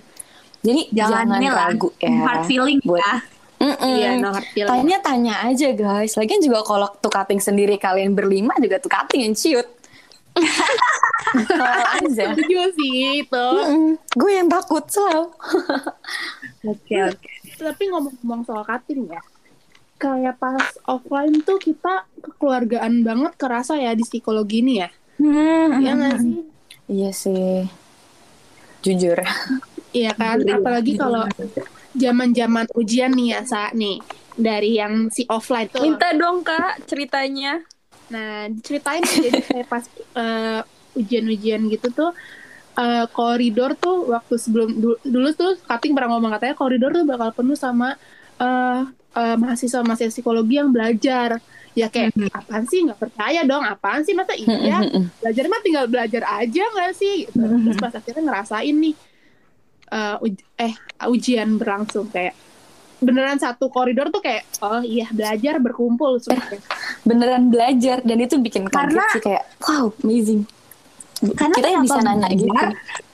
[0.61, 3.15] jadi jangan jangan, ragu ya hard feeling buat ya
[3.61, 3.77] Mm-mm.
[3.93, 4.73] Iya, no hard feeling.
[4.73, 6.17] Tanya-tanya aja guys.
[6.17, 9.69] Lagian juga kalau tuh cutting sendiri kalian berlima juga tuh cutting yang ciut.
[12.01, 12.33] Aja.
[12.33, 13.47] Setuju sih itu.
[13.53, 14.01] Mm-mm.
[14.17, 15.29] Gue yang takut selalu.
[16.73, 19.21] oke oke Tapi ngomong-ngomong soal cutting ya.
[20.01, 24.89] Kayak pas offline tuh kita kekeluargaan banget kerasa ya di psikologi ini ya.
[25.21, 26.50] Hmm, Iya nggak sih?
[26.91, 27.71] Iya sih.
[28.83, 29.19] Jujur.
[29.95, 31.27] Iya kan, apalagi kalau
[31.95, 33.99] zaman-zaman ujian nih ya saat nih
[34.35, 35.83] dari yang si offline tuh.
[35.83, 37.63] Minta dong Kak ceritanya.
[38.11, 39.87] Nah, ceritain jadi kayak pas
[40.19, 40.61] eh,
[40.99, 42.11] ujian-ujian gitu tuh
[42.79, 47.31] eh, koridor tuh waktu sebelum dulu, dulu tuh cutting pernah ngomong katanya koridor tuh bakal
[47.35, 47.95] penuh sama
[48.41, 48.83] eh
[49.15, 51.39] eh, mahasiswa-mahasiswa psikologi yang belajar.
[51.71, 54.83] Ya kayak apaan sih nggak percaya dong, apaan sih masa iya?
[55.17, 57.31] belajar mah tinggal belajar aja nggak sih?
[57.31, 57.39] Gitu.
[57.39, 58.95] Terus pas akhirnya ngerasain nih
[59.89, 60.75] eh, uj- eh
[61.07, 62.35] ujian berlangsung kayak
[63.01, 66.59] beneran satu koridor tuh kayak oh iya belajar berkumpul semuanya.
[67.01, 70.43] Beneran belajar dan itu bikin kaget Karena- sih kayak wow amazing.
[71.21, 72.51] Karena kita yang bisa nanya gitu.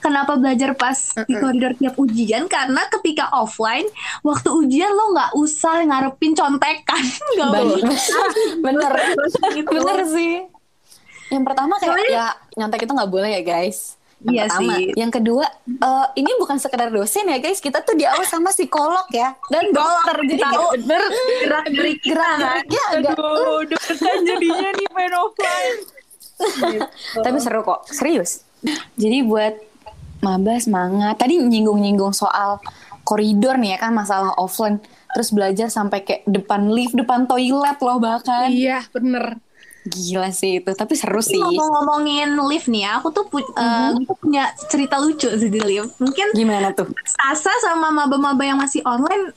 [0.07, 2.47] Kenapa belajar pas di koridor tiap ujian?
[2.47, 3.90] Karena ketika offline,
[4.23, 7.03] waktu ujian lo nggak usah ngarepin contekan.
[7.35, 7.51] Nggak
[8.64, 8.92] Bener,
[9.51, 9.66] gitu.
[9.69, 10.47] bener sih.
[11.27, 13.99] Yang pertama kayak Soalnya- ya nyontek itu nggak boleh ya guys.
[14.16, 14.73] Yang Iya pertama.
[14.73, 14.85] sih.
[14.95, 19.35] Yang kedua, eh, ini bukan sekedar dosen ya guys, kita tuh diawasi sama psikolog ya
[19.51, 20.16] dan dokter.
[20.25, 21.03] Jadi Tahu bener
[21.42, 25.79] gerak gerik gerak geriknya agak Aduh, deg-degan jadinya nih main offline.
[27.25, 28.45] tapi seru kok serius
[28.92, 29.57] jadi buat
[30.27, 32.59] maba semangat tadi nyinggung-nyinggung soal
[33.03, 34.83] koridor nih ya kan masalah offline
[35.15, 39.39] terus belajar sampai kayak depan lift depan toilet loh bahkan Iya, bener.
[39.87, 44.17] gila sih itu tapi seru sih Ngomong-ngomongin lift nih ya, aku tuh pu- eh, gue
[44.19, 45.95] punya cerita lucu sih di lift.
[45.97, 49.31] Mungkin gimana tuh Sasa sama maba-maba yang masih online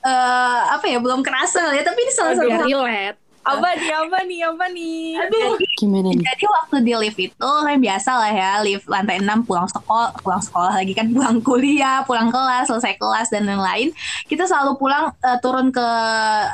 [0.00, 3.19] eh apa ya belum kerasa ya tapi ini salah satu relate.
[3.40, 5.16] Apa nih, apa nih, apa nih?
[5.16, 9.48] Aduh, gimana nih Jadi waktu di lift itu kayak biasa lah ya, lift lantai 6
[9.48, 13.96] pulang sekolah, pulang sekolah lagi kan pulang kuliah, pulang kelas, selesai kelas dan lain-lain.
[14.28, 15.86] Kita selalu pulang eh, turun ke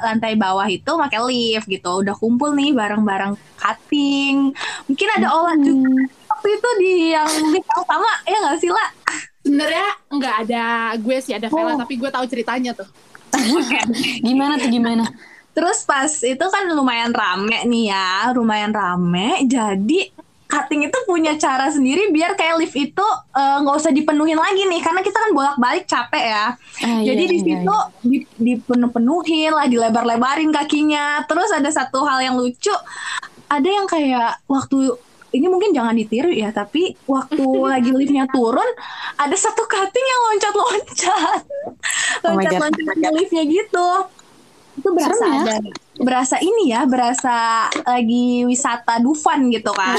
[0.07, 2.07] lantai bawah itu pakai lift gitu.
[2.07, 4.55] Udah kumpul nih bareng-bareng cutting.
[4.87, 5.91] Mungkin ada olah juga
[6.31, 8.89] waktu itu di yang lift yang sama ya nggak sih lah?
[9.43, 10.65] Sebenarnya nggak ada
[11.03, 11.79] gue sih ada Vela Oh.
[11.83, 12.87] tapi gue tahu ceritanya tuh.
[14.27, 15.03] gimana tuh gimana
[15.57, 19.49] Terus pas itu kan lumayan rame nih ya, lumayan rame.
[19.49, 20.13] Jadi
[20.47, 24.79] cutting itu punya cara sendiri biar kayak lift itu eh, nggak usah dipenuhin lagi nih
[24.79, 26.47] karena kita kan bolak-balik capek ya.
[26.85, 31.25] Ah, Jadi iya, di iya, situ di, dipenuh-penuhin lah, dilebar-lebarin kakinya.
[31.25, 32.77] Terus ada satu hal yang lucu,
[33.49, 34.93] ada yang kayak waktu
[35.35, 38.69] ini mungkin jangan ditiru ya, tapi waktu lagi liftnya turun,
[39.19, 41.41] ada satu cutting yang loncat-loncat,
[42.23, 43.89] Oh loncat-loncat di liftnya gitu.
[44.77, 45.41] Itu berasa Serem ya?
[45.43, 45.57] ada,
[45.97, 47.37] berasa ini ya, berasa
[47.89, 49.97] lagi wisata Dufan gitu kan.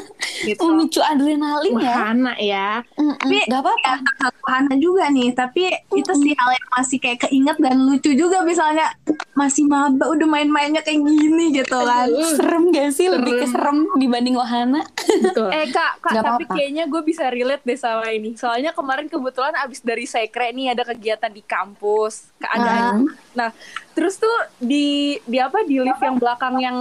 [0.48, 0.60] gitu.
[0.64, 1.94] Memicu adrenalin ya.
[1.94, 2.68] Wahana ya.
[2.96, 3.92] Mm-mm, Tapi Gak apa-apa.
[4.00, 8.44] ya wahana juga nih tapi itu sih hal yang masih kayak keinget dan lucu juga
[8.44, 8.92] misalnya
[9.34, 12.06] masih maba udah main-mainnya kayak gini gitu kan
[12.38, 13.10] Serem gak sih?
[13.10, 14.86] Lebih ke serem dibanding wahana.
[14.94, 15.50] Betul.
[15.50, 16.54] Eh kak, kak tapi apa-apa.
[16.54, 18.38] kayaknya gue bisa relate deh sama ini.
[18.38, 23.10] Soalnya kemarin kebetulan abis dari sekre nih ada kegiatan di kampus, keadaan.
[23.34, 23.50] Nah,
[23.92, 26.78] terus tuh di di apa di lift yang belakang yang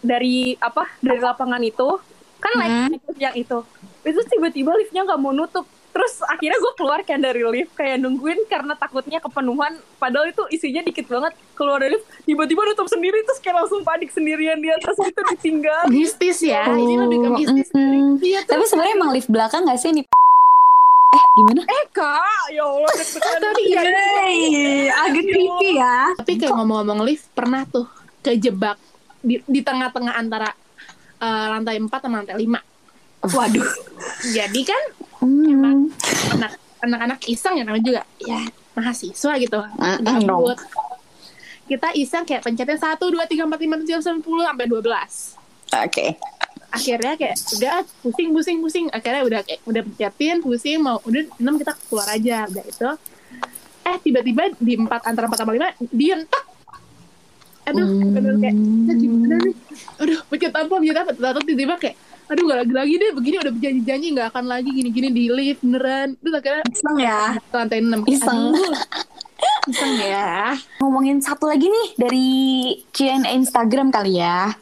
[0.00, 2.00] dari apa dari lapangan itu
[2.40, 2.88] kan naik Hmm.
[2.96, 3.58] naik lift yang itu.
[4.00, 5.68] Itu tiba-tiba liftnya nggak mau nutup.
[6.00, 9.76] Terus akhirnya gue keluar kan dari lift kayak nungguin karena takutnya kepenuhan.
[10.00, 14.08] Padahal itu isinya dikit banget keluar dari lift tiba-tiba nutup sendiri terus kayak langsung panik
[14.08, 15.92] sendirian di atas itu ditinggal.
[15.92, 16.72] mistis ya.
[16.72, 17.68] Ini lebih ke mistis.
[17.76, 18.16] Mm-mm.
[18.24, 20.08] Iya, Tapi sebenarnya emang lift belakang gak sih nih?
[21.10, 21.60] Eh gimana?
[21.68, 22.92] Eh kak, ya Allah.
[23.44, 23.82] Tapi ya,
[25.04, 27.84] agak creepy ya tapi kayak ngomong-ngomong lift pernah tuh
[28.24, 28.80] kejebak
[29.20, 30.48] di, di tengah-tengah antara
[31.20, 33.28] eh, lantai 4 sama lantai 5.
[33.36, 33.68] waduh
[34.32, 34.82] Jadi kan
[35.20, 35.88] Hmm.
[36.32, 38.02] anak anak-anak iseng ya namanya juga?
[38.18, 38.40] Ya
[38.72, 39.60] mahasiswa gitu.
[39.60, 40.58] Mm-mm gabut
[41.66, 45.12] kita iseng kayak pencetnya satu dua tiga empat lima tujuh delapan sepuluh sampai dua belas.
[45.70, 46.18] Oke.
[46.70, 48.86] akhirnya kayak udah pusing pusing pusing.
[48.90, 52.90] Akhirnya udah kayak udah pencetin pusing mau udah enam kita keluar aja udah itu
[53.80, 56.44] eh tiba-tiba di empat antara empat sama lima diem tak
[57.66, 58.14] aduh Hmm.
[58.14, 58.54] aduh kayak
[58.86, 59.54] "Ya gimana nih?
[59.98, 61.96] Aduh pencet apa pencet apa tiba-tiba kayak
[62.30, 66.34] aduh gak lagi-lagi deh begini udah berjanji-janji nggak akan lagi gini-gini di lift beneran terus
[66.38, 68.42] akhirnya iseng ya lantai enam Iseng.
[69.72, 72.28] Iseng ya Ngomongin satu lagi nih dari
[72.92, 74.52] Q&A Instagram kali ya.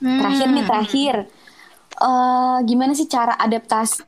[0.00, 1.14] Terakhir nih terakhir.
[1.96, 4.04] Eh gimana sih cara adaptasi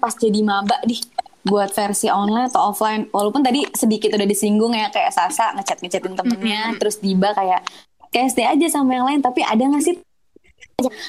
[0.00, 1.00] pas jadi maba nih
[1.44, 3.08] buat versi online atau offline?
[3.12, 7.64] Walaupun tadi sedikit udah disinggung ya kayak Sasa ngechat ngechatin temennya, terus Diba kayak
[8.12, 9.20] kayak stay aja sama yang lain.
[9.20, 9.96] Tapi ada nggak sih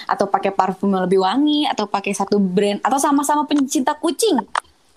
[0.07, 4.41] atau pakai parfum yang lebih wangi atau pakai satu brand atau sama-sama pencinta kucing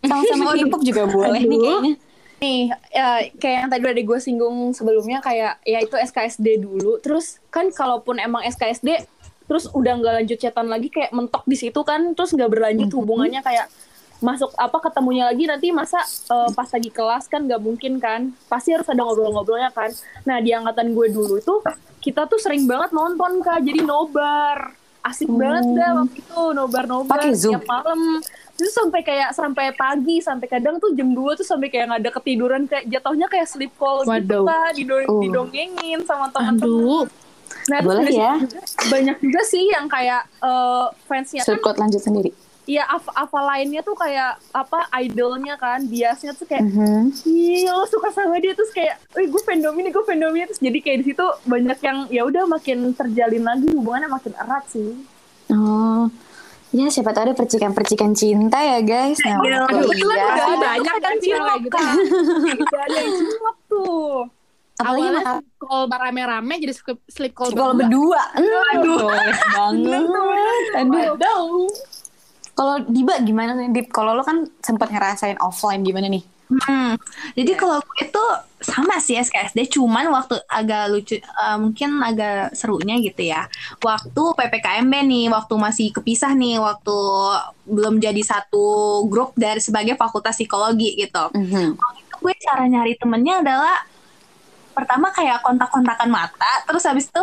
[0.04, 1.64] sama-sama K-pop juga boleh nih Aduh.
[1.64, 1.94] kayaknya.
[2.42, 3.06] nih ya,
[3.38, 8.20] kayak yang tadi udah gue singgung sebelumnya kayak ya itu SKSD dulu terus kan kalaupun
[8.20, 9.06] emang SKSD
[9.44, 13.44] terus udah nggak lanjut chatan lagi kayak mentok di situ kan terus nggak berlanjut hubungannya
[13.44, 13.68] kayak
[14.24, 18.72] masuk apa ketemunya lagi nanti masa eh, pas lagi kelas kan nggak mungkin kan pasti
[18.72, 21.60] harus ada ngobrol-ngobrolnya kan nah di angkatan gue dulu tuh
[22.00, 27.12] kita tuh sering banget nonton kak jadi nobar asik banget dah waktu itu nobar nobar
[27.14, 27.52] Pakai Zoom?
[27.52, 28.00] tiap malam
[28.54, 32.12] terus sampai kayak sampai pagi sampai kadang tuh jam 2 tuh sampai kayak nggak ada
[32.14, 34.44] ketiduran kayak jatuhnya kayak sleep call gitu Waduh.
[34.46, 35.20] kak dido- Oh.
[35.20, 37.04] didongengin sama teman-teman
[37.64, 38.36] nah Boleh ya.
[38.36, 42.30] juga banyak juga sih yang kayak eh, fansnya kan Surkot lanjut sendiri.
[42.64, 47.12] Iya, apa, apa lainnya tuh kayak apa idolnya kan, biasanya tuh kayak Mhm.
[47.28, 50.64] Ih, lo suka sama dia terus kayak, eh gue fandom ini, gue fandom ini terus
[50.64, 54.96] jadi kayak di situ banyak yang ya udah makin terjalin lagi hubungannya makin erat sih.
[55.52, 56.08] Oh,
[56.72, 59.20] ya siapa tahu ada percikan-percikan cinta ya guys.
[59.20, 59.58] Nah, Iya.
[59.68, 60.04] Aduh, iya.
[60.08, 61.76] udah banyak kan kayak gitu
[62.64, 64.12] Udah ada yang cilok tuh.
[64.74, 68.22] Apalagi awalnya sleep call rame-rame jadi sleep, sleep call kalau berdua.
[68.74, 69.36] Aduh, banget.
[70.74, 71.14] Aduh.
[71.14, 71.68] Aduh.
[72.54, 73.86] Kalau Diba gimana nih, Dip?
[73.90, 76.22] Kalau lo kan sempat ngerasain offline gimana nih?
[76.44, 77.00] Hmm,
[77.32, 83.00] jadi kalau gue tuh sama sih SKSD, cuman waktu agak lucu, eh, mungkin agak serunya
[83.00, 83.48] gitu ya.
[83.80, 86.96] Waktu PPKMB nih, waktu masih kepisah nih, waktu
[87.64, 91.32] belum jadi satu grup dari sebagai fakultas psikologi gitu.
[91.32, 91.80] Mhm.
[91.80, 93.76] Waktu itu gue cara nyari temennya adalah
[94.74, 97.22] pertama kayak kontak-kontakan mata, terus habis itu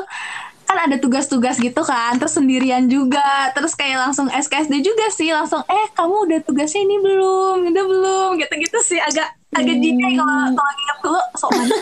[0.72, 5.60] kan ada tugas-tugas gitu kan, terus sendirian juga, terus kayak langsung SKSD juga sih, langsung
[5.68, 10.74] eh kamu udah tugasnya ini belum, udah belum, gitu-gitu sih agak agak jijik kalau kalau
[10.80, 11.82] inget dulu sok banget.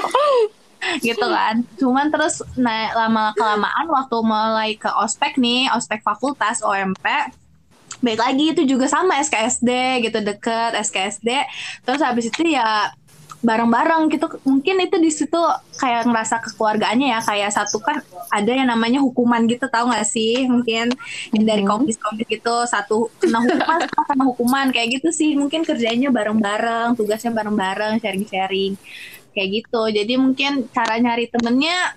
[1.10, 1.56] gitu kan.
[1.76, 7.04] Cuman terus naik lama kelamaan waktu mulai ke ospek nih, ospek fakultas OMP,
[8.00, 9.70] baik lagi itu juga sama SKSD
[10.08, 11.28] gitu deket SKSD
[11.84, 12.88] terus habis itu ya
[13.40, 14.26] bareng-bareng gitu.
[14.44, 15.40] Mungkin itu di situ
[15.80, 20.44] kayak ngerasa kekeluargaannya ya kayak satu kan ada yang namanya hukuman gitu tahu nggak sih?
[20.44, 20.92] Mungkin
[21.32, 25.32] yang dari kompis-kompis gitu satu kena hukuman sama kena hukuman kayak gitu sih.
[25.36, 28.76] Mungkin kerjanya bareng-bareng tugasnya bareng-bareng sharing-sharing
[29.32, 29.82] kayak gitu.
[29.88, 31.96] Jadi mungkin cara nyari temennya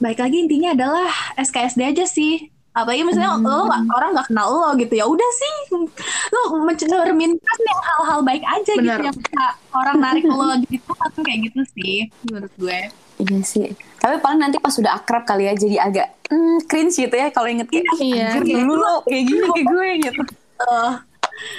[0.00, 3.44] baik lagi intinya adalah SKSD aja sih apalagi misalnya Hmm.
[3.44, 5.54] lo orang nggak kenal lo gitu ya udah sih
[6.30, 8.98] lo mencerminkan yang hal-hal baik aja Benar.
[9.02, 9.16] gitu yang
[9.72, 12.80] orang narik lo gitu langsung kayak gitu sih menurut gue
[13.20, 13.68] Iya sih.
[14.00, 17.52] Tapi paling nanti pas sudah akrab kali ya jadi agak hmm, cringe gitu ya kalau
[17.52, 18.32] inget kayak Iya.
[18.32, 20.22] "Anjir, dulu lo kayak gini ke gue gitu.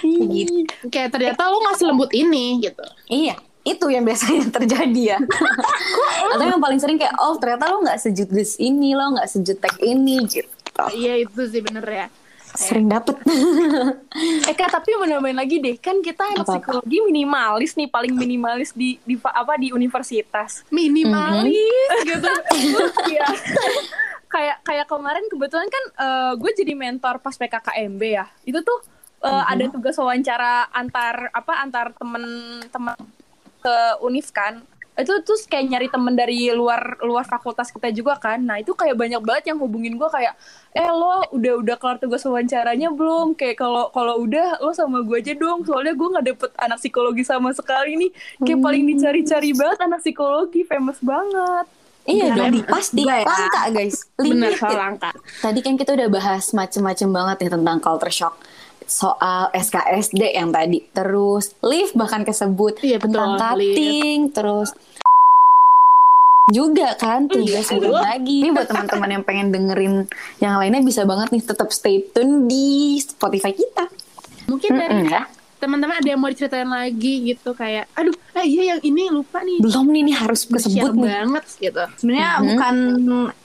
[0.02, 0.54] Kayak gitu
[0.90, 2.82] Kayak ternyata lo nggak selembut ini gitu.
[3.06, 5.18] Iya, itu yang biasanya terjadi ya.
[6.34, 10.18] Atau yang paling sering kayak oh ternyata lo nggak sejudes ini, lo nggak sejutek ini
[10.26, 10.50] gitu.
[10.90, 12.08] Iya itu sih bener ya.
[12.56, 13.16] Sering dapet.
[14.50, 18.76] Eh kak, tapi mau nambahin lagi deh, kan kita anak psikologi minimalis nih, paling minimalis
[18.76, 20.68] di di apa di universitas.
[20.74, 22.32] Minimalis gitu.
[23.12, 23.28] Iya.
[24.32, 28.26] kayak kayak kemarin kebetulan kan eh, gue jadi mentor pas PKKMB ya.
[28.44, 28.84] Itu tuh
[29.24, 32.96] eh, ada tugas wawancara antar apa antar temen-temen
[33.64, 34.60] ke Univ kan.
[35.02, 38.40] Itu terus kayak nyari temen dari luar luar fakultas kita juga kan.
[38.42, 40.34] Nah, itu kayak banyak banget yang hubungin gue kayak
[40.72, 43.36] eh lo udah udah kelar tugas wawancaranya belum?
[43.36, 45.66] Kayak kalau kalau udah lo sama gue aja dong.
[45.66, 48.12] Soalnya gue nggak dapet anak psikologi sama sekali nih.
[48.46, 51.66] Kayak paling dicari-cari banget anak psikologi, famous banget.
[52.02, 52.50] iya Bener.
[52.50, 53.22] dong, pasti ya.
[53.22, 54.10] langka guys.
[54.18, 54.58] Bener Limited.
[54.58, 55.12] salah angka.
[55.38, 58.36] Tadi kan kita udah bahas macem-macem banget nih tentang culture shock
[58.92, 60.84] soal SKSD yang tadi.
[60.86, 62.76] Terus lift bahkan kesebut.
[62.78, 64.76] Iya, betul, tentang cutting terus
[66.52, 67.80] juga kan tugas Iya.
[67.80, 68.38] belum lagi.
[68.44, 69.94] Ini buat teman-teman yang pengen dengerin
[70.38, 73.88] yang lainnya bisa banget nih tetap stay tune di Spotify kita.
[74.46, 75.24] Mungkin dari Mm-mm, ya
[75.62, 79.62] teman-teman ada yang mau diceritain lagi gitu kayak, aduh, eh iya yang ini lupa nih.
[79.62, 81.06] belum nih nih harus kesebut nih.
[81.06, 81.84] banget gitu.
[82.02, 82.46] sebenarnya Mhm.
[82.50, 82.76] bukan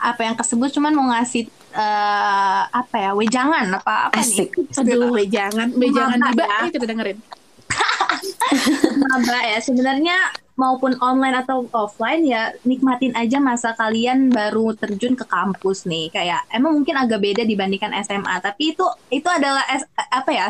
[0.00, 1.44] apa yang kesebut cuman mau ngasih
[1.76, 4.50] eh, apa ya wejangan apa apa Asik.
[4.56, 6.56] nih Aduh, jangan, jangan Mama, tiba, ya.
[6.64, 7.18] ayo kita dengerin.
[9.02, 10.16] maba ya sebenarnya
[10.56, 16.40] maupun online atau offline ya nikmatin aja masa kalian baru terjun ke kampus nih kayak
[16.48, 20.48] emang mungkin agak beda dibandingkan SMA tapi itu itu adalah es- apa ya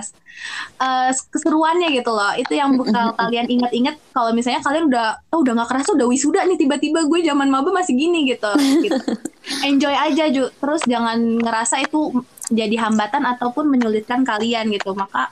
[0.78, 5.52] eh, keseruannya gitu loh itu yang bakal kalian ingat-ingat kalau misalnya kalian udah oh udah
[5.58, 8.50] nggak kerasa udah wisuda nih tiba-tiba gue zaman maba masih gini gitu,
[8.86, 8.94] gitu.
[9.64, 10.50] enjoy aja Ju.
[10.58, 14.94] terus jangan ngerasa itu jadi hambatan ataupun menyulitkan kalian gitu.
[14.94, 15.30] Maka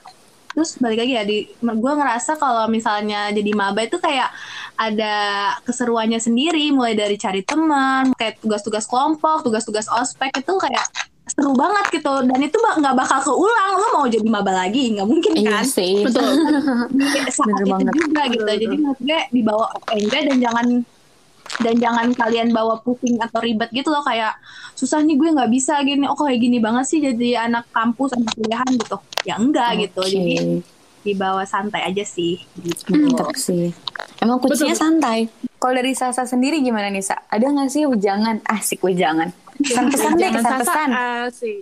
[0.55, 4.31] terus balik lagi ya di gue ngerasa kalau misalnya jadi maba itu kayak
[4.79, 5.15] ada
[5.67, 10.87] keseruannya sendiri mulai dari cari teman kayak tugas-tugas kelompok tugas-tugas ospek itu kayak
[11.25, 12.15] seru banget gitu.
[12.29, 13.73] Dan itu nggak bakal keulang.
[13.81, 14.95] Lo mau jadi maba lagi?
[14.95, 15.65] Nggak mungkin iya kan?
[15.67, 16.05] sih.
[16.05, 16.23] Betul.
[17.35, 17.93] saat Bener itu banget.
[17.97, 18.45] juga gitu.
[18.45, 20.67] Jadi gue dibawa enjoy dan jangan
[21.63, 24.35] dan jangan kalian bawa pusing atau ribet gitu loh kayak
[24.75, 28.35] susah nih gue nggak bisa gini oh kayak gini banget sih jadi anak kampus anak
[28.35, 30.11] kuliahan gitu ya enggak gitu Oke.
[30.11, 30.35] jadi
[31.05, 32.97] dibawa santai aja sih gitu.
[32.97, 33.77] Mantap sih.
[34.25, 35.29] Emang kuncinya santai.
[35.61, 37.21] Kalau dari Sasa sendiri gimana nih, Sa?
[37.29, 38.41] Ada nggak sih wejangan?
[38.49, 39.29] Asik wejangan.
[39.61, 40.89] Pesan-pesan deh, Jangan kesan-pesan.
[40.91, 41.57] sasa sih.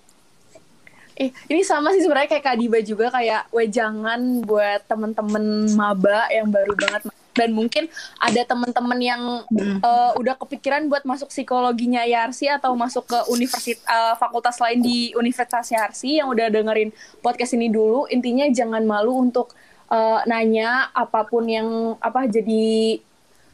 [1.12, 6.48] Eh, ini sama sih sebenarnya kayak Kak Diba juga kayak wejangan buat temen-temen maba yang
[6.48, 7.88] baru banget dan mungkin
[8.20, 13.84] ada temen-temen yang eh, udah kepikiran buat masuk psikologinya Yarsi atau masuk ke universitas
[14.20, 16.92] fakultas lain di Universitas Yarsi yang udah dengerin
[17.24, 19.56] podcast ini dulu intinya jangan malu untuk
[19.88, 23.00] eh, nanya apa pun yang apa jadi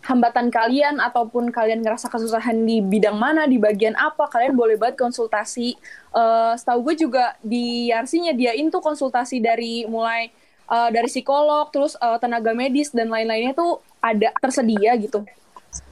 [0.08, 4.96] hambatan kalian ataupun kalian ngerasa kesusahan di bidang mana di bagian apa kalian boleh banget
[4.96, 5.74] konsultasi.
[6.14, 10.30] Eh setahu gue juga di Yarsi nyediain tuh konsultasi dari mulai
[10.70, 15.24] eh, dari psikolog terus eh, tenaga medis dan lain-lainnya tuh ada tersedia gitu.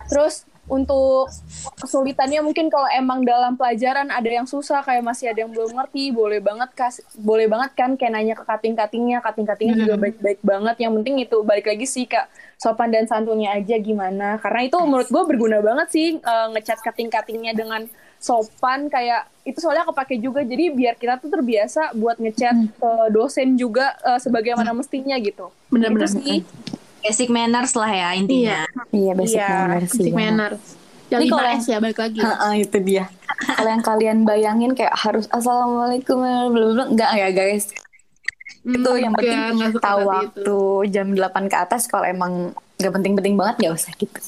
[0.06, 1.30] Terus untuk
[1.78, 6.10] kesulitannya mungkin kalau emang dalam pelajaran ada yang susah kayak masih ada yang belum ngerti
[6.10, 9.22] boleh banget kas boleh banget kan kayak nanya ke kating-katingnya.
[9.22, 10.76] Kating-katingnya juga baik-baik banget.
[10.82, 12.26] Yang penting itu balik lagi sih kak
[12.58, 14.42] sopan dan santunnya aja gimana.
[14.42, 17.86] Karena itu menurut gue berguna banget sih eh, ngecat kating-katingnya dengan
[18.18, 23.54] sopan kayak itu soalnya kepake juga jadi biar kita tuh terbiasa buat ngechat ke dosen
[23.54, 26.04] juga eh, sebagaimana mestinya gitu Bener-bener.
[26.04, 26.38] Itu sih
[26.98, 29.82] basic manners lah ya intinya Iya, basic Iya, manners.
[29.88, 30.18] Basic benar.
[30.18, 30.62] manners.
[31.06, 32.18] Yang Ini kalau 5S ya balik lagi.
[32.18, 33.04] Ha-ha, itu dia.
[33.56, 37.70] Kalau yang kalian bayangin kayak harus assalamualaikum blablabla enggak ya guys.
[38.66, 39.38] itu yang penting
[39.78, 40.58] tahu waktu
[40.90, 44.18] jam 8 ke atas kalau emang gak penting-penting banget gak usah gitu.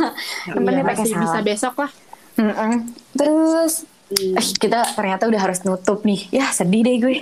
[0.46, 1.46] Yang penting Iya, pakai masih bisa salam.
[1.46, 1.90] besok lah.
[2.36, 2.72] Mm-mm.
[3.16, 6.28] Terus eh, kita ternyata udah harus nutup nih.
[6.30, 7.16] Ya sedih deh gue.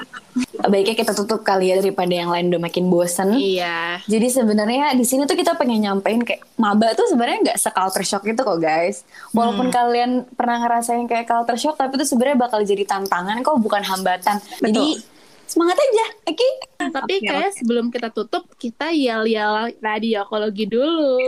[0.66, 3.38] Baiknya kita tutup kali ya daripada yang lain udah makin bosen.
[3.38, 4.02] Iya.
[4.04, 8.26] Jadi sebenarnya di sini tuh kita pengen nyampein kayak maba tuh sebenarnya nggak se-culture shock
[8.26, 9.06] gitu kok guys.
[9.30, 13.82] Walaupun kalian pernah ngerasain kayak culture shock, tapi itu sebenarnya bakal jadi tantangan kok bukan
[13.86, 14.42] hambatan.
[14.58, 14.98] Jadi
[15.44, 16.48] semangat aja, oke?
[16.90, 21.20] Tapi Oke, kayak sebelum kita tutup, kita yel-yel radiokologi dulu.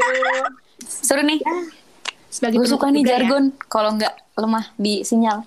[0.83, 1.39] Seru nih.
[2.37, 3.09] Sebagai Gue suka nih ya.
[3.17, 3.49] jargon.
[3.67, 5.41] Kalau nggak lemah di sinyal.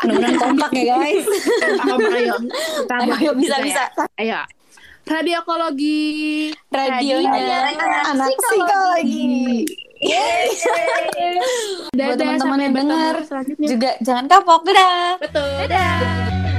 [0.00, 1.26] Bener-bener kompak ya guys.
[1.78, 2.34] Kompak, ayo.
[2.40, 3.82] Kita Ayo, buat ayo bisa gitu bisa.
[3.84, 4.08] ya.
[4.16, 4.40] Ayo.
[5.02, 6.08] Radiokologi.
[6.66, 7.76] Radionya
[8.08, 9.66] anak psikologi.
[11.92, 13.14] Dadah, Buat teman-teman yang dengar
[13.60, 14.64] juga jangan kapok.
[14.64, 15.20] Dadah.
[15.20, 15.50] Betul.
[15.68, 16.51] Dadah.